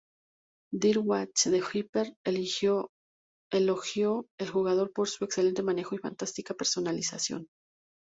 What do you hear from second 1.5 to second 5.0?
"Hyper" elogió el juego